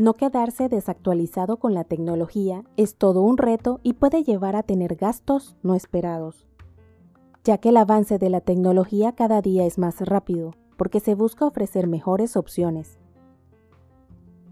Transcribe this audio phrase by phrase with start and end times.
[0.00, 4.94] No quedarse desactualizado con la tecnología es todo un reto y puede llevar a tener
[4.94, 6.48] gastos no esperados,
[7.44, 11.44] ya que el avance de la tecnología cada día es más rápido, porque se busca
[11.44, 12.98] ofrecer mejores opciones.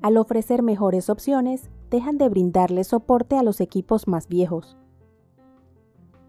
[0.02, 4.76] Al ofrecer mejores opciones, dejan de brindarle soporte a los equipos más viejos,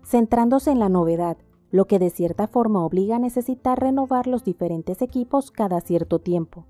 [0.01, 1.35] centrándose en la novedad,
[1.71, 6.63] lo que de cierta forma obliga a necesitar renovar los diferentes equipos cada cierto tiempo.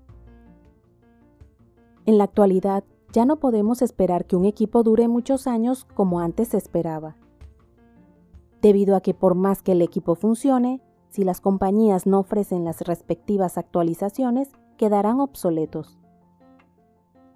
[2.10, 2.82] En la actualidad,
[3.12, 7.14] ya no podemos esperar que un equipo dure muchos años como antes se esperaba.
[8.60, 12.80] Debido a que por más que el equipo funcione, si las compañías no ofrecen las
[12.80, 16.00] respectivas actualizaciones, quedarán obsoletos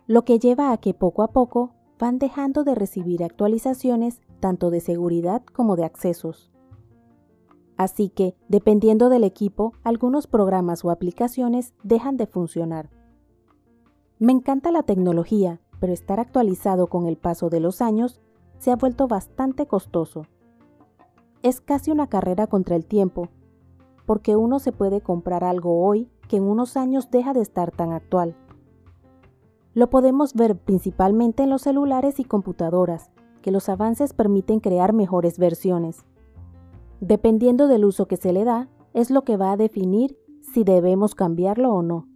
[0.09, 4.81] lo que lleva a que poco a poco van dejando de recibir actualizaciones tanto de
[4.81, 6.51] seguridad como de accesos.
[7.77, 12.91] Así que, dependiendo del equipo, algunos programas o aplicaciones dejan de funcionar.
[14.19, 18.21] Me encanta la tecnología, pero estar actualizado con el paso de los años
[18.59, 20.27] se ha vuelto bastante costoso.
[21.43, 23.29] Es casi una carrera contra el tiempo,
[24.07, 27.93] porque uno se puede comprar algo hoy que en unos años deja de estar tan
[27.93, 28.37] actual.
[29.75, 33.11] Lo podemos ver principalmente en los celulares y computadoras,
[33.43, 36.05] que los avances permiten crear mejores versiones.
[37.01, 41.15] Dependiendo del uso que se le da, es lo que va a definir si debemos
[41.15, 42.07] cambiarlo o no.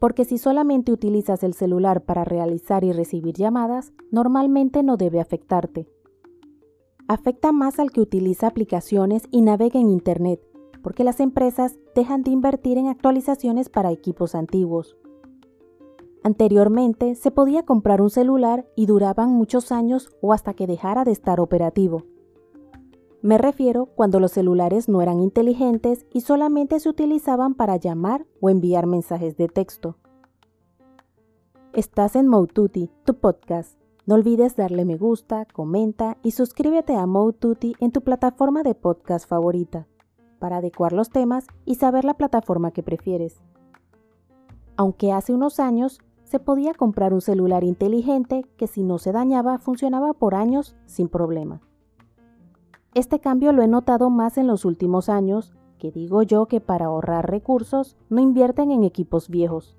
[0.00, 5.86] Porque si solamente utilizas el celular para realizar y recibir llamadas, normalmente no debe afectarte.
[7.06, 10.40] Afecta más al que utiliza aplicaciones y navega en Internet,
[10.82, 14.96] porque las empresas dejan de invertir en actualizaciones para equipos antiguos.
[16.22, 21.12] Anteriormente se podía comprar un celular y duraban muchos años o hasta que dejara de
[21.12, 22.04] estar operativo.
[23.22, 28.48] Me refiero cuando los celulares no eran inteligentes y solamente se utilizaban para llamar o
[28.48, 29.98] enviar mensajes de texto.
[31.74, 33.78] Estás en Moututi, tu podcast.
[34.06, 39.28] No olvides darle me gusta, comenta y suscríbete a Moututi en tu plataforma de podcast
[39.28, 39.86] favorita
[40.38, 43.42] para adecuar los temas y saber la plataforma que prefieres.
[44.78, 49.58] Aunque hace unos años se podía comprar un celular inteligente que si no se dañaba
[49.58, 51.60] funcionaba por años sin problema.
[52.94, 56.86] Este cambio lo he notado más en los últimos años, que digo yo que para
[56.86, 59.76] ahorrar recursos no invierten en equipos viejos.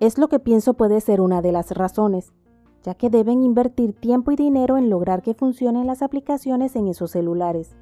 [0.00, 2.32] Es lo que pienso puede ser una de las razones,
[2.82, 7.12] ya que deben invertir tiempo y dinero en lograr que funcionen las aplicaciones en esos
[7.12, 7.76] celulares.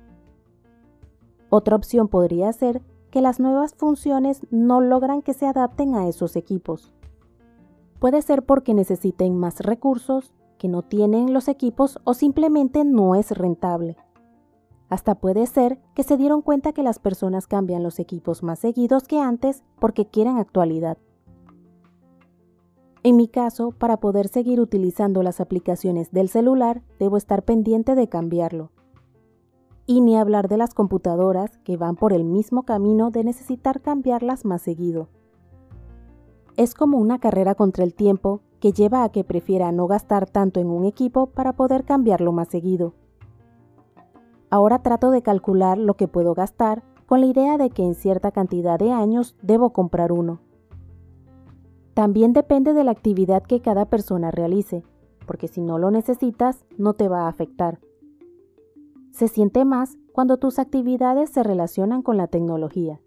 [1.48, 6.36] Otra opción podría ser que las nuevas funciones no logran que se adapten a esos
[6.36, 6.92] equipos.
[7.98, 13.32] Puede ser porque necesiten más recursos que no tienen los equipos o simplemente no es
[13.32, 13.96] rentable.
[14.90, 19.08] Hasta puede ser que se dieron cuenta que las personas cambian los equipos más seguidos
[19.08, 20.98] que antes porque quieren actualidad.
[23.02, 28.06] En mi caso, para poder seguir utilizando las aplicaciones del celular, debo estar pendiente de
[28.06, 28.70] cambiarlo.
[29.84, 34.44] Y ni hablar de las computadoras que van por el mismo camino de necesitar cambiarlas
[34.44, 35.08] más seguido.
[36.56, 40.60] Es como una carrera contra el tiempo que lleva a que prefiera no gastar tanto
[40.60, 42.94] en un equipo para poder cambiarlo más seguido.
[44.50, 48.30] Ahora trato de calcular lo que puedo gastar con la idea de que en cierta
[48.30, 50.38] cantidad de años debo comprar uno.
[51.94, 54.84] También depende de la actividad que cada persona realice,
[55.26, 57.80] porque si no lo necesitas no te va a afectar.
[59.10, 63.00] Se siente más cuando tus actividades se relacionan con la tecnología.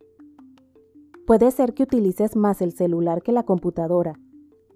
[1.25, 4.19] Puede ser que utilices más el celular que la computadora.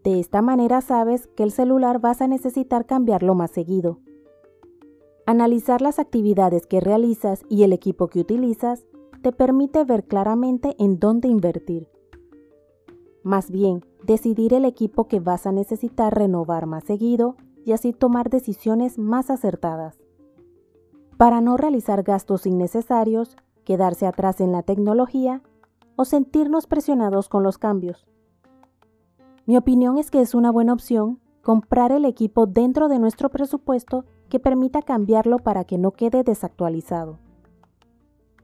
[0.03, 3.99] De esta manera sabes que el celular vas a necesitar cambiarlo más seguido.
[5.25, 8.85] Analizar las actividades que realizas y el equipo que utilizas
[9.21, 11.89] te permite ver claramente en dónde invertir.
[13.23, 18.29] Más bien, decidir el equipo que vas a necesitar renovar más seguido y así tomar
[18.29, 19.99] decisiones más acertadas.
[21.17, 23.35] Para no realizar gastos innecesarios,
[23.65, 25.43] quedarse atrás en la tecnología
[25.97, 28.07] o sentirnos presionados con los cambios.
[29.49, 34.05] Mi opinión es que es una buena opción comprar el equipo dentro de nuestro presupuesto
[34.29, 37.17] que permita cambiarlo para que no quede desactualizado.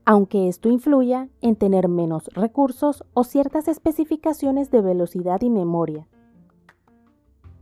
[0.03, 6.07] Aunque esto influya en tener menos recursos o ciertas especificaciones de velocidad y memoria.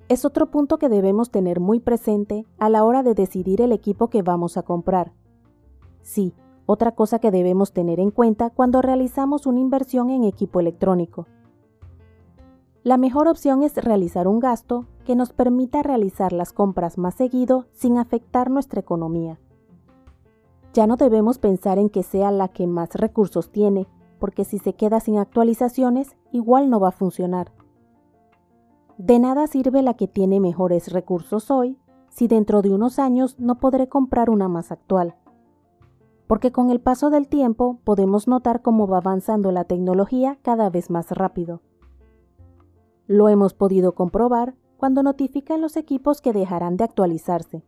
[0.08, 4.08] Es otro punto que debemos tener muy presente a la hora de decidir el equipo
[4.08, 5.12] que vamos a comprar.
[6.02, 6.34] Sí,
[6.66, 11.28] otra cosa que debemos tener en cuenta cuando realizamos una inversión en equipo electrónico.
[12.84, 17.68] La mejor opción es realizar un gasto que nos permita realizar las compras más seguido
[17.72, 19.40] sin afectar nuestra economía.
[20.74, 23.88] Ya no debemos pensar en que sea la que más recursos tiene,
[24.20, 27.54] porque si se queda sin actualizaciones, igual no va a funcionar.
[28.98, 31.78] De nada sirve la que tiene mejores recursos hoy
[32.10, 35.16] si dentro de unos años no podré comprar una más actual.
[36.28, 40.90] Porque con el paso del tiempo podemos notar cómo va avanzando la tecnología cada vez
[40.90, 41.62] más rápido.
[43.08, 47.64] Lo hemos podido comprobar cuando notifican los equipos que dejarán de actualizarse.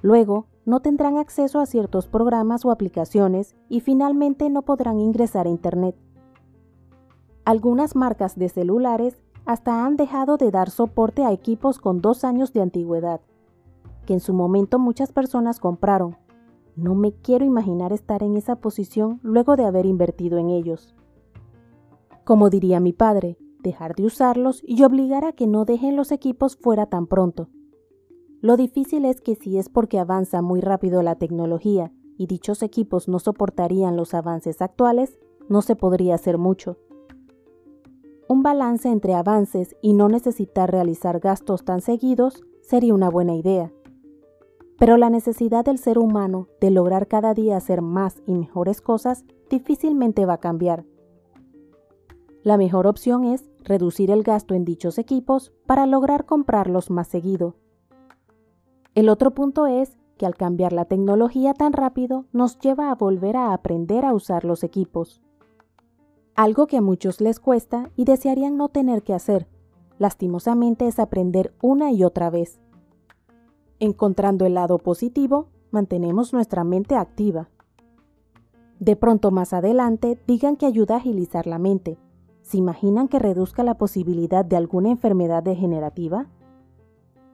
[0.00, 5.50] Luego, no tendrán acceso a ciertos programas o aplicaciones y finalmente no podrán ingresar a
[5.50, 5.96] Internet.
[7.44, 12.52] Algunas marcas de celulares hasta han dejado de dar soporte a equipos con dos años
[12.52, 13.20] de antigüedad,
[14.04, 16.16] que en su momento muchas personas compraron.
[16.74, 20.94] No me quiero imaginar estar en esa posición luego de haber invertido en ellos.
[22.24, 26.56] Como diría mi padre, dejar de usarlos y obligar a que no dejen los equipos
[26.56, 27.48] fuera tan pronto.
[28.40, 33.08] Lo difícil es que si es porque avanza muy rápido la tecnología y dichos equipos
[33.08, 35.18] no soportarían los avances actuales,
[35.48, 36.78] no se podría hacer mucho.
[38.28, 43.72] Un balance entre avances y no necesitar realizar gastos tan seguidos sería una buena idea.
[44.78, 49.24] Pero la necesidad del ser humano de lograr cada día hacer más y mejores cosas
[49.50, 50.84] difícilmente va a cambiar.
[52.46, 57.56] La mejor opción es reducir el gasto en dichos equipos para lograr comprarlos más seguido.
[58.94, 63.36] El otro punto es que al cambiar la tecnología tan rápido nos lleva a volver
[63.36, 65.20] a aprender a usar los equipos
[66.36, 69.48] algo que a muchos les cuesta y desearían no tener que hacer.
[69.98, 72.60] Lastimosamente es aprender una y otra vez.
[73.80, 77.48] Encontrando el lado positivo, mantenemos nuestra mente activa.
[78.78, 81.96] De pronto más adelante digan que ayuda a agilizar la mente.
[82.46, 86.26] ¿Se imaginan que reduzca la posibilidad de alguna enfermedad degenerativa?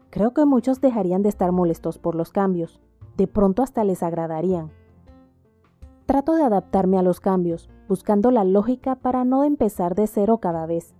[0.09, 2.81] Creo que muchos dejarían de estar molestos por los cambios.
[3.19, 4.71] De pronto hasta les agradarían.
[6.07, 10.65] Trato de adaptarme a los cambios, buscando la lógica para no empezar de cero cada
[10.65, 10.95] vez.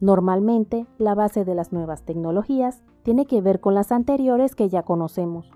[0.00, 4.82] Normalmente, la base de las nuevas tecnologías tiene que ver con las anteriores que ya
[4.82, 5.50] conocemos.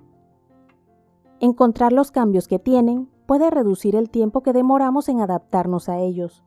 [1.41, 6.45] Encontrar los cambios que tienen puede reducir el tiempo que demoramos en adaptarnos a ellos,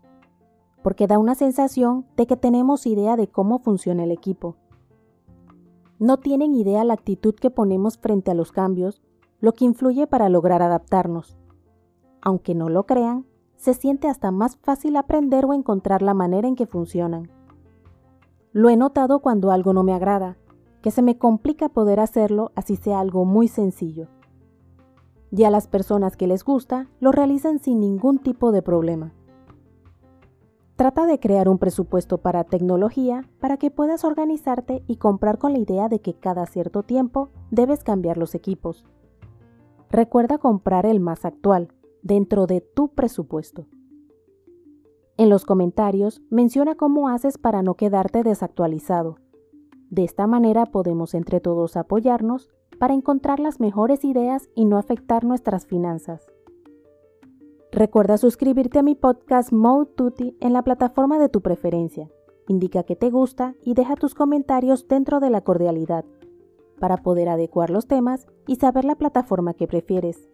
[0.84, 4.58] porque da una sensación de que tenemos idea de cómo funciona el equipo.
[5.98, 9.02] No tienen idea la actitud que ponemos frente a los cambios,
[9.40, 11.38] lo que influye para lograr adaptarnos.
[12.22, 13.26] Aunque no lo crean,
[13.56, 17.32] se siente hasta más fácil aprender o encontrar la manera en que funcionan.
[18.52, 20.38] Lo he notado cuando algo no me agrada,
[20.82, 24.10] que se me complica poder hacerlo así sea algo muy sencillo.
[25.32, 29.14] Y a las personas que les gusta lo realizan sin ningún tipo de problema.
[30.84, 35.60] Trata de crear un presupuesto para tecnología para que puedas organizarte y comprar con la
[35.60, 38.86] idea de que cada cierto tiempo debes cambiar los equipos.
[39.90, 41.70] Recuerda comprar el más actual,
[42.02, 43.66] dentro de tu presupuesto.
[45.16, 49.20] En los comentarios menciona cómo haces para no quedarte desactualizado.
[49.90, 55.24] De esta manera podemos entre todos apoyarnos para encontrar las mejores ideas y no afectar
[55.24, 56.33] nuestras finanzas.
[57.74, 62.08] Recuerda suscribirte a mi podcast Mode en la plataforma de tu preferencia.
[62.48, 66.06] Indica que te gusta y deja tus comentarios dentro de la cordialidad
[66.80, 70.30] para poder adecuar los temas y saber la plataforma que prefieres.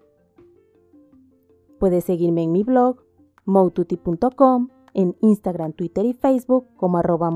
[1.80, 3.06] Puedes seguirme en mi blog,
[3.46, 7.32] moututi.com, en Instagram, Twitter y Facebook como arroba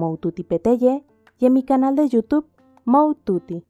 [1.39, 2.49] y en mi canal de YouTube,
[2.83, 3.63] Moututi.